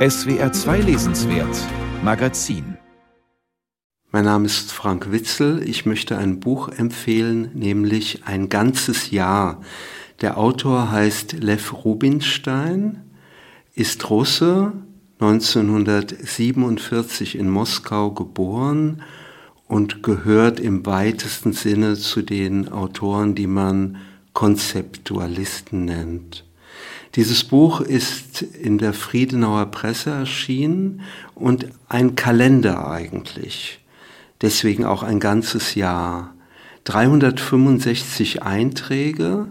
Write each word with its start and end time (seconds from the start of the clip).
SWR 0.00 0.50
2 0.50 0.80
Lesenswert 0.80 1.54
Magazin 2.02 2.78
Mein 4.10 4.24
Name 4.24 4.46
ist 4.46 4.72
Frank 4.72 5.12
Witzel. 5.12 5.62
Ich 5.68 5.84
möchte 5.84 6.16
ein 6.16 6.40
Buch 6.40 6.70
empfehlen, 6.70 7.50
nämlich 7.52 8.22
Ein 8.24 8.48
ganzes 8.48 9.10
Jahr. 9.10 9.60
Der 10.22 10.38
Autor 10.38 10.90
heißt 10.90 11.34
Lev 11.34 11.84
Rubinstein, 11.84 13.02
ist 13.74 14.08
Russe, 14.08 14.72
1947 15.18 17.36
in 17.36 17.50
Moskau 17.50 18.12
geboren 18.12 19.02
und 19.68 20.02
gehört 20.02 20.60
im 20.60 20.86
weitesten 20.86 21.52
Sinne 21.52 21.96
zu 21.96 22.22
den 22.22 22.72
Autoren, 22.72 23.34
die 23.34 23.46
man 23.46 23.98
Konzeptualisten 24.32 25.84
nennt. 25.84 26.46
Dieses 27.16 27.42
Buch 27.42 27.80
ist 27.80 28.42
in 28.42 28.78
der 28.78 28.92
Friedenauer 28.92 29.66
Presse 29.66 30.10
erschienen 30.10 31.02
und 31.34 31.66
ein 31.88 32.14
Kalender 32.14 32.88
eigentlich. 32.88 33.80
Deswegen 34.40 34.84
auch 34.84 35.02
ein 35.02 35.18
ganzes 35.18 35.74
Jahr. 35.74 36.34
365 36.84 38.42
Einträge, 38.42 39.50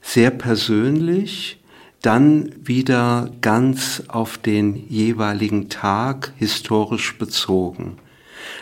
sehr 0.00 0.30
persönlich, 0.30 1.62
dann 2.02 2.52
wieder 2.62 3.30
ganz 3.40 4.04
auf 4.08 4.38
den 4.38 4.74
jeweiligen 4.88 5.68
Tag 5.68 6.32
historisch 6.36 7.18
bezogen. 7.18 7.98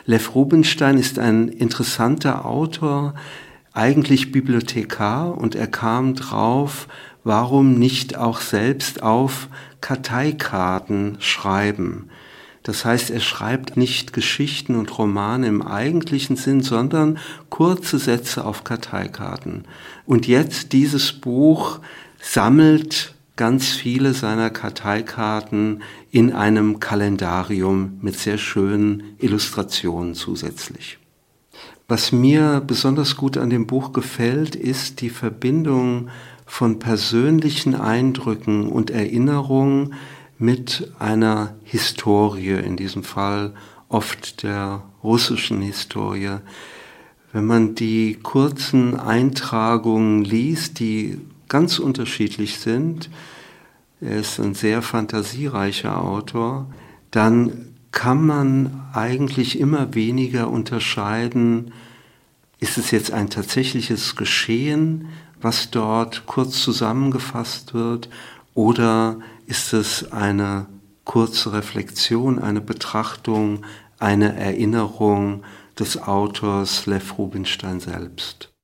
Lev 0.05 0.35
Rubinstein 0.35 0.99
ist 0.99 1.19
ein 1.19 1.49
interessanter 1.49 2.45
Autor, 2.45 3.15
eigentlich 3.77 4.33
Bibliothekar 4.33 5.37
und 5.37 5.55
er 5.55 5.67
kam 5.67 6.15
drauf, 6.15 6.89
warum 7.25 7.79
nicht 7.79 8.17
auch 8.17 8.41
selbst 8.41 9.03
auf 9.03 9.49
Karteikarten 9.81 11.17
schreiben. 11.21 12.09
Das 12.63 12.85
heißt, 12.85 13.11
er 13.11 13.21
schreibt 13.21 13.77
nicht 13.77 14.13
Geschichten 14.13 14.75
und 14.75 14.99
Romane 14.99 15.47
im 15.47 15.63
eigentlichen 15.63 16.37
Sinn, 16.37 16.63
sondern 16.63 17.19
kurze 17.49 17.99
Sätze 17.99 18.45
auf 18.45 18.65
Karteikarten. 18.65 19.67
Und 20.05 20.27
jetzt 20.27 20.73
dieses 20.73 21.13
Buch 21.13 21.79
sammelt 22.21 23.15
ganz 23.37 23.69
viele 23.69 24.15
seiner 24.15 24.51
Karteikarten 24.51 25.83
in 26.11 26.33
einem 26.33 26.81
Kalendarium 26.81 27.99
mit 28.01 28.19
sehr 28.19 28.39
schönen 28.39 29.15
Illustrationen 29.19 30.15
zusätzlich. 30.15 30.99
Was 31.89 32.11
mir 32.11 32.63
besonders 32.67 33.17
gut 33.17 33.37
an 33.37 33.49
dem 33.49 33.69
Buch 33.69 33.93
gefällt, 33.93 34.57
ist 34.57 35.01
die 35.01 35.11
Verbindung 35.11 36.09
von 36.45 36.81
persönlichen 36.81 37.77
Eindrücken 37.77 38.67
und 38.67 38.91
Erinnerungen 38.91 39.95
mit 40.37 40.93
einer 40.99 41.55
Historie, 41.63 42.55
in 42.55 42.77
diesem 42.77 43.05
Fall 43.05 43.55
oft 43.89 44.43
der 44.43 44.83
russischen 45.05 45.63
Historie. 45.63 46.39
Wenn 47.33 47.47
man 47.47 47.77
die 47.77 48.19
kurzen 48.21 48.99
Eintragungen 48.99 50.25
liest, 50.25 50.81
die 50.81 51.21
ganz 51.49 51.79
unterschiedlich 51.79 52.59
sind, 52.59 53.11
er 54.01 54.17
ist 54.17 54.41
ein 54.41 54.55
sehr 54.55 54.83
fantasiereicher 54.83 56.03
Autor, 56.03 56.67
dann 57.13 57.76
kann 57.97 58.27
man 58.27 58.83
eigentlich 58.93 59.59
immer 59.59 59.95
weniger 59.95 60.51
unterscheiden, 60.51 61.73
ist 62.61 62.77
es 62.77 62.91
jetzt 62.91 63.11
ein 63.11 63.31
tatsächliches 63.31 64.17
Geschehen, 64.17 65.09
was 65.41 65.71
dort 65.71 66.27
kurz 66.27 66.63
zusammengefasst 66.63 67.73
wird, 67.73 68.11
oder 68.53 69.19
ist 69.47 69.73
es 69.73 70.13
eine 70.13 70.67
kurze 71.05 71.55
Reflexion, 71.55 72.39
eine 72.39 72.61
Betrachtung, 72.61 73.65
eine 73.99 74.37
Erinnerung 74.37 75.43
des 75.79 75.97
Autors 75.97 76.85
Lev 76.85 77.17
Rubinstein 77.17 77.81
selbst? 77.81 78.51